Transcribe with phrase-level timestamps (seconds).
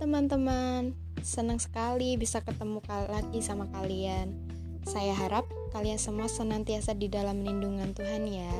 [0.00, 4.32] teman-teman, senang sekali bisa ketemu lagi sama kalian.
[4.88, 5.44] Saya harap
[5.76, 8.54] kalian semua senantiasa di dalam lindungan Tuhan ya.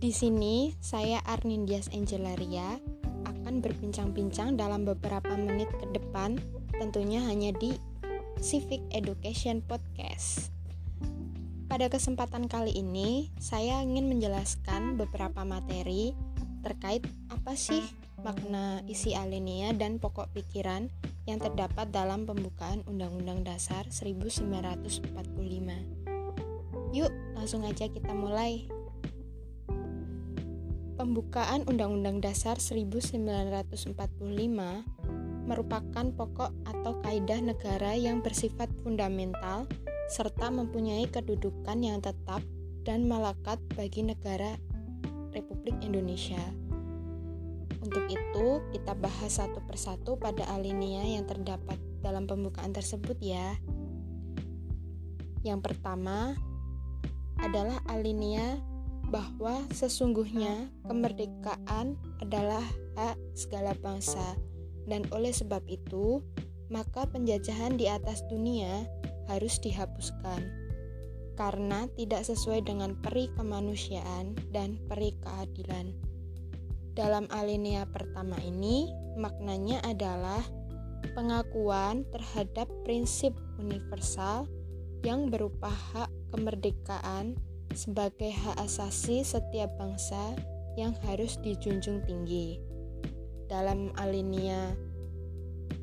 [0.00, 2.80] Di sini saya Arnin Dias Angelaria
[3.28, 6.40] akan berbincang-bincang dalam beberapa menit ke depan
[6.80, 7.76] tentunya hanya di
[8.40, 10.48] Civic Education Podcast.
[11.68, 16.16] Pada kesempatan kali ini, saya ingin menjelaskan beberapa materi
[16.64, 17.84] terkait apa sih
[18.20, 20.92] makna isi alinea dan pokok pikiran
[21.24, 25.08] yang terdapat dalam pembukaan Undang-Undang Dasar 1945.
[26.90, 28.66] Yuk, langsung aja kita mulai.
[31.00, 33.96] Pembukaan Undang-Undang Dasar 1945
[35.48, 39.64] merupakan pokok atau kaidah negara yang bersifat fundamental
[40.12, 42.42] serta mempunyai kedudukan yang tetap
[42.84, 44.58] dan melekat bagi negara
[45.30, 46.69] Republik Indonesia.
[47.80, 53.56] Untuk itu, kita bahas satu persatu pada alinea yang terdapat dalam pembukaan tersebut ya.
[55.40, 56.36] Yang pertama
[57.40, 58.60] adalah alinea
[59.08, 62.62] bahwa sesungguhnya kemerdekaan adalah
[63.00, 64.36] hak segala bangsa
[64.84, 66.20] dan oleh sebab itu
[66.70, 68.86] maka penjajahan di atas dunia
[69.26, 70.46] harus dihapuskan
[71.34, 76.09] karena tidak sesuai dengan peri kemanusiaan dan peri keadilan.
[76.94, 80.42] Dalam alinea pertama ini, maknanya adalah
[81.14, 84.46] pengakuan terhadap prinsip universal
[85.06, 87.38] yang berupa hak kemerdekaan
[87.72, 90.34] sebagai hak asasi setiap bangsa
[90.74, 92.60] yang harus dijunjung tinggi.
[93.46, 94.74] Dalam alinea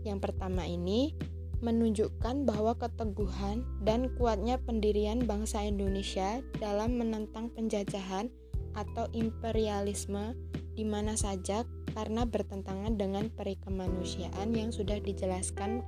[0.07, 1.11] yang pertama ini
[1.59, 8.29] menunjukkan bahwa keteguhan dan kuatnya pendirian bangsa Indonesia dalam menentang penjajahan
[8.77, 10.37] atau imperialisme
[10.77, 11.65] di mana saja
[11.97, 15.81] karena bertentangan dengan peri kemanusiaan yang sudah dijelaskan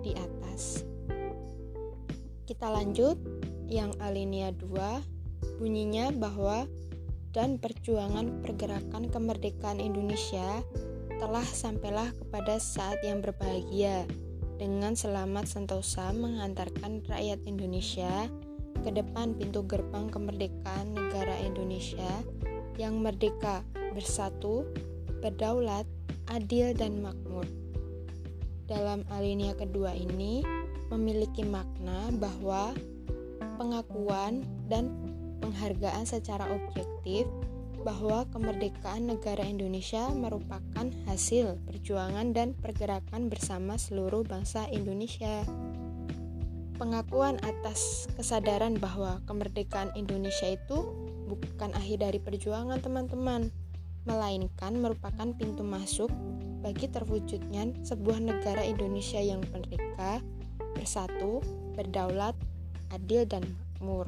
[0.00, 0.88] di atas.
[2.48, 3.20] Kita lanjut
[3.68, 6.64] yang alinea 2 bunyinya bahwa
[7.36, 10.64] dan perjuangan pergerakan kemerdekaan Indonesia
[11.20, 14.08] telah sampailah kepada saat yang berbahagia
[14.56, 18.28] dengan selamat sentosa mengantarkan rakyat Indonesia
[18.82, 22.10] ke depan pintu gerbang kemerdekaan negara Indonesia
[22.80, 24.68] yang merdeka, bersatu,
[25.20, 25.84] berdaulat,
[26.30, 27.44] adil, dan makmur.
[28.68, 30.46] Dalam alinea kedua ini
[30.88, 32.72] memiliki makna bahwa
[33.60, 34.92] pengakuan dan
[35.42, 37.26] penghargaan secara objektif
[37.82, 45.42] bahwa kemerdekaan negara Indonesia merupakan hasil perjuangan dan pergerakan bersama seluruh bangsa Indonesia
[46.82, 51.01] pengakuan atas kesadaran bahwa kemerdekaan Indonesia itu
[51.36, 53.48] bukan akhir dari perjuangan teman-teman,
[54.08, 56.10] melainkan merupakan pintu masuk
[56.62, 60.22] bagi terwujudnya sebuah negara Indonesia yang merdeka,
[60.74, 61.42] bersatu,
[61.74, 62.34] berdaulat,
[62.90, 63.42] adil, dan
[63.78, 64.06] makmur.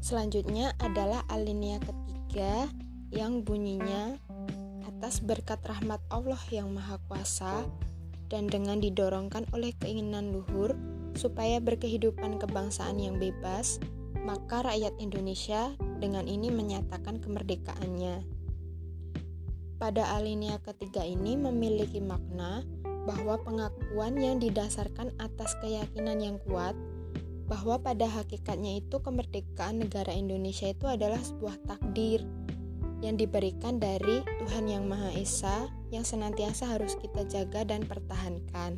[0.00, 2.64] Selanjutnya adalah alinea ketiga
[3.12, 4.16] yang bunyinya
[4.88, 7.64] atas berkat rahmat Allah yang Maha Kuasa
[8.32, 10.76] dan dengan didorongkan oleh keinginan luhur
[11.16, 13.80] supaya berkehidupan kebangsaan yang bebas,
[14.28, 18.20] maka rakyat Indonesia dengan ini menyatakan kemerdekaannya.
[19.80, 22.60] Pada alinea ketiga ini memiliki makna
[23.08, 26.76] bahwa pengakuan yang didasarkan atas keyakinan yang kuat
[27.48, 32.20] bahwa pada hakikatnya itu kemerdekaan negara Indonesia itu adalah sebuah takdir
[33.00, 35.56] yang diberikan dari Tuhan Yang Maha Esa
[35.88, 38.76] yang senantiasa harus kita jaga dan pertahankan.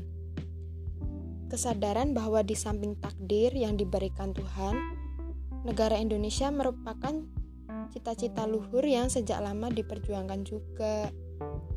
[1.51, 5.00] Kesadaran bahwa di samping takdir yang diberikan Tuhan,
[5.65, 7.15] negara Indonesia merupakan
[7.91, 11.11] cita-cita luhur yang sejak lama diperjuangkan juga.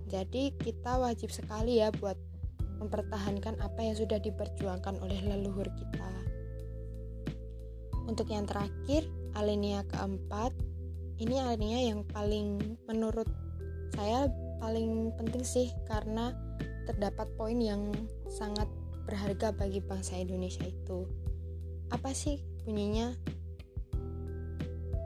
[0.10, 2.18] Jadi kita wajib sekali ya buat
[2.78, 6.12] mempertahankan apa yang sudah diperjuangkan oleh leluhur kita.
[8.04, 10.52] Untuk yang terakhir, alinea keempat
[11.22, 13.30] ini alinea yang paling menurut
[13.94, 14.28] saya
[14.60, 16.34] paling penting sih karena
[16.84, 17.94] terdapat poin yang
[18.28, 18.68] sangat
[19.08, 21.08] berharga bagi bangsa Indonesia itu.
[21.94, 23.14] Apa sih bunyinya?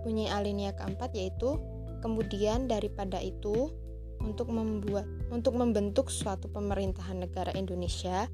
[0.07, 1.59] Bunyi alinea keempat yaitu
[1.99, 3.75] kemudian daripada itu
[4.23, 5.03] untuk membuat
[5.35, 8.31] untuk membentuk suatu pemerintahan negara Indonesia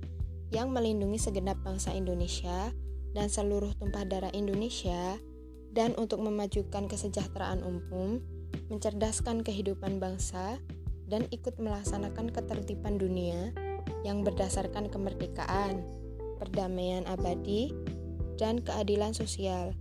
[0.53, 2.69] yang melindungi segenap bangsa Indonesia
[3.17, 5.17] dan seluruh tumpah darah Indonesia
[5.73, 8.21] dan untuk memajukan kesejahteraan umum,
[8.69, 10.61] mencerdaskan kehidupan bangsa,
[11.09, 13.49] dan ikut melaksanakan ketertiban dunia
[14.05, 15.81] yang berdasarkan kemerdekaan,
[16.37, 17.73] perdamaian abadi,
[18.37, 19.73] dan keadilan sosial.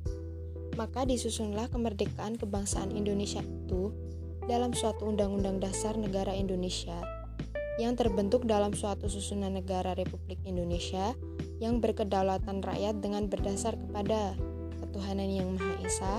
[0.72, 3.92] Maka disusunlah kemerdekaan kebangsaan Indonesia itu
[4.48, 6.96] dalam suatu undang-undang dasar negara Indonesia
[7.80, 11.16] yang terbentuk dalam suatu susunan negara Republik Indonesia
[11.60, 14.36] yang berkedaulatan rakyat dengan berdasar kepada
[14.80, 16.16] ketuhanan yang Maha Esa,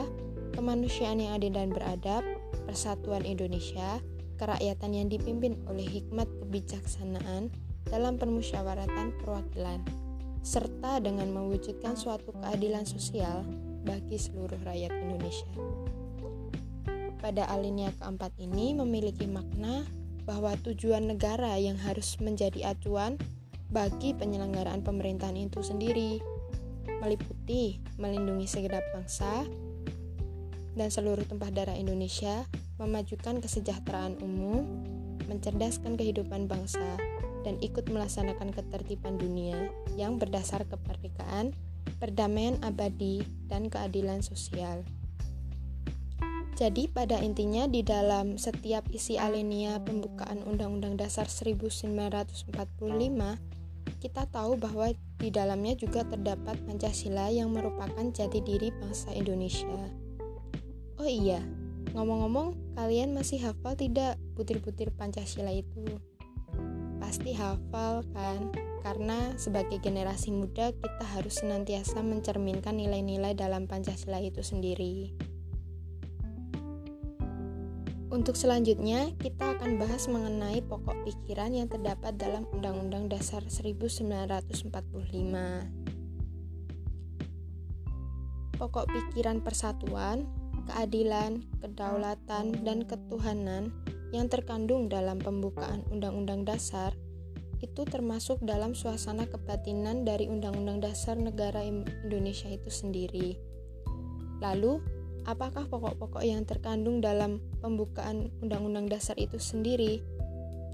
[0.56, 2.24] kemanusiaan yang adil dan beradab,
[2.66, 4.02] persatuan Indonesia,
[4.42, 7.54] kerakyatan yang dipimpin oleh hikmat kebijaksanaan
[7.86, 9.84] dalam permusyawaratan perwakilan,
[10.42, 13.46] serta dengan mewujudkan suatu keadilan sosial
[13.84, 15.54] bagi seluruh rakyat Indonesia.
[17.20, 19.88] Pada alinea keempat ini memiliki makna
[20.28, 23.16] bahwa tujuan negara yang harus menjadi acuan
[23.72, 26.20] bagi penyelenggaraan pemerintahan itu sendiri
[27.04, 29.44] meliputi melindungi segenap bangsa
[30.74, 32.50] dan seluruh tumpah darah Indonesia,
[32.82, 34.66] memajukan kesejahteraan umum,
[35.30, 36.98] mencerdaskan kehidupan bangsa,
[37.46, 41.54] dan ikut melaksanakan ketertiban dunia yang berdasar kemerdekaan,
[41.98, 44.84] perdamaian abadi, dan keadilan sosial.
[46.54, 52.54] Jadi pada intinya di dalam setiap isi alinea pembukaan Undang-Undang Dasar 1945
[54.04, 59.80] kita tahu bahwa di dalamnya juga terdapat Pancasila yang merupakan jati diri bangsa Indonesia.
[61.00, 61.40] Oh iya,
[61.96, 65.88] ngomong-ngomong kalian masih hafal tidak butir-butir Pancasila itu?
[67.00, 68.52] Pasti hafal kan?
[68.84, 75.16] Karena sebagai generasi muda kita harus senantiasa mencerminkan nilai-nilai dalam Pancasila itu sendiri.
[78.14, 84.70] Untuk selanjutnya, kita akan bahas mengenai pokok pikiran yang terdapat dalam Undang-Undang Dasar 1945.
[88.54, 90.30] Pokok pikiran persatuan,
[90.70, 93.74] keadilan, kedaulatan, dan ketuhanan
[94.14, 96.94] yang terkandung dalam pembukaan Undang-Undang Dasar
[97.64, 103.40] itu termasuk dalam suasana kebatinan dari Undang-Undang Dasar Negara Indonesia itu sendiri.
[104.44, 104.84] Lalu,
[105.24, 110.04] apakah pokok-pokok yang terkandung dalam pembukaan Undang-Undang Dasar itu sendiri?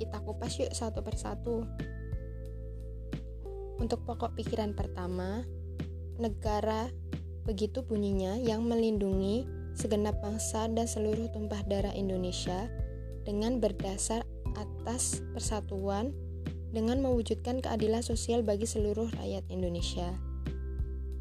[0.02, 1.62] Kita kupas yuk satu persatu.
[3.78, 5.46] Untuk pokok pikiran pertama,
[6.18, 6.90] negara
[7.46, 9.46] begitu bunyinya yang melindungi
[9.78, 12.68] segenap bangsa dan seluruh tumpah darah Indonesia
[13.24, 14.26] dengan berdasar
[14.58, 16.12] atas persatuan
[16.70, 20.14] dengan mewujudkan keadilan sosial bagi seluruh rakyat Indonesia.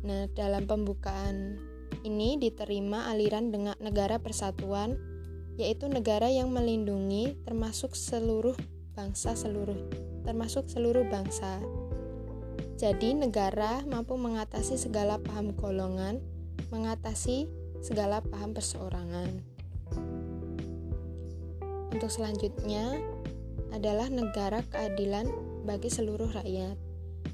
[0.04, 1.58] Nah, dalam pembukaan
[2.04, 4.96] ini diterima aliran dengan negara persatuan,
[5.58, 8.54] yaitu negara yang melindungi termasuk seluruh
[8.94, 9.78] bangsa seluruh
[10.28, 11.56] termasuk seluruh bangsa.
[12.76, 16.20] Jadi negara mampu mengatasi segala paham golongan,
[16.68, 17.48] mengatasi
[17.80, 19.40] segala paham perseorangan.
[21.88, 23.00] Untuk selanjutnya
[23.73, 25.29] adalah negara keadilan
[25.65, 26.76] bagi seluruh rakyat.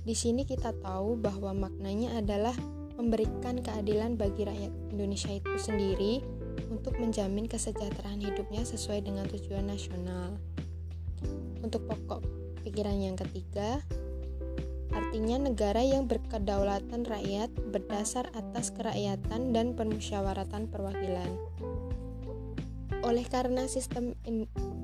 [0.05, 2.55] Di sini kita tahu bahwa maknanya adalah
[2.95, 6.23] memberikan keadilan bagi rakyat Indonesia itu sendiri
[6.71, 10.39] untuk menjamin kesejahteraan hidupnya sesuai dengan tujuan nasional.
[11.63, 12.23] Untuk pokok
[12.63, 13.83] pikiran yang ketiga,
[14.95, 21.31] artinya negara yang berkedaulatan rakyat berdasar atas kerakyatan dan permusyawaratan perwakilan.
[23.05, 24.17] Oleh karena sistem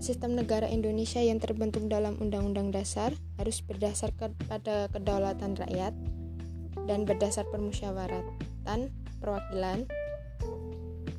[0.01, 4.11] sistem negara Indonesia yang terbentuk dalam Undang-Undang Dasar harus berdasar
[4.49, 5.93] pada kedaulatan rakyat,
[6.89, 9.87] dan berdasar permusyawaratan perwakilan.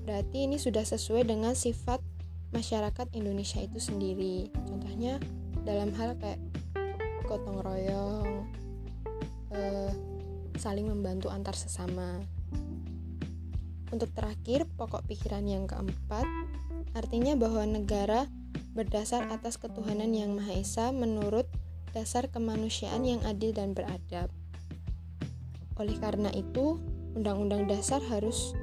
[0.04, 2.02] Berarti ini sudah sesuai dengan sifat
[2.52, 4.50] masyarakat Indonesia itu sendiri.
[4.68, 5.22] Contohnya
[5.64, 6.42] dalam hal kayak
[7.30, 8.50] gotong royong
[9.56, 9.92] eh,
[10.58, 12.20] saling membantu antar sesama.
[13.92, 16.28] Untuk terakhir pokok pikiran yang keempat
[16.92, 18.28] artinya bahwa negara
[18.72, 21.48] berdasar atas ketuhanan yang Maha Esa menurut
[21.92, 24.32] dasar kemanusiaan yang adil dan beradab
[25.82, 26.78] oleh karena itu,
[27.18, 28.54] Undang-Undang Dasar harus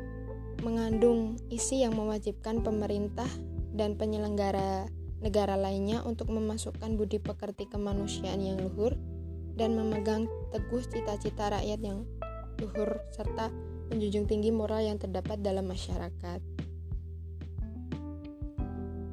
[0.62, 3.26] mengandung isi yang mewajibkan pemerintah
[3.74, 4.86] dan penyelenggara
[5.18, 8.94] negara lainnya untuk memasukkan budi pekerti kemanusiaan yang luhur
[9.58, 12.06] dan memegang teguh cita-cita rakyat yang
[12.62, 13.50] luhur serta
[13.90, 16.57] menjunjung tinggi moral yang terdapat dalam masyarakat.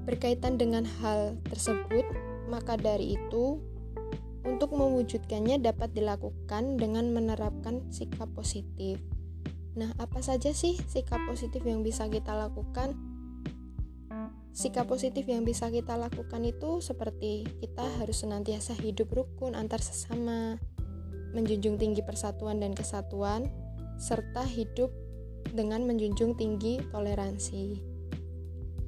[0.06, 2.06] Berkaitan dengan hal tersebut,
[2.46, 3.58] maka dari itu
[4.46, 9.02] untuk mewujudkannya dapat dilakukan dengan menerapkan sikap positif.
[9.76, 12.94] Nah, apa saja sih sikap positif yang bisa kita lakukan?
[14.56, 20.56] Sikap positif yang bisa kita lakukan itu seperti kita harus senantiasa hidup rukun antar sesama,
[21.36, 23.52] menjunjung tinggi persatuan dan kesatuan,
[24.00, 24.96] serta hidup
[25.52, 27.95] dengan menjunjung tinggi toleransi.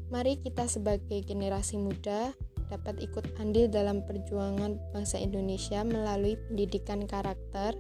[0.08, 2.32] Mari kita sebagai generasi muda
[2.72, 7.76] dapat ikut andil dalam perjuangan bangsa Indonesia melalui pendidikan karakter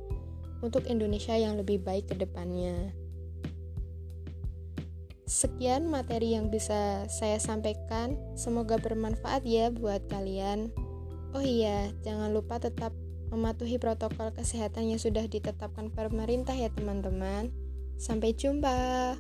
[0.59, 2.91] untuk Indonesia yang lebih baik ke depannya.
[5.27, 8.15] Sekian materi yang bisa saya sampaikan.
[8.39, 10.71] Semoga bermanfaat ya buat kalian.
[11.35, 12.95] Oh iya, jangan lupa tetap
[13.27, 17.51] mematuhi protokol kesehatan yang sudah ditetapkan pemerintah ya teman-teman.
[17.99, 19.19] Sampai jumpa.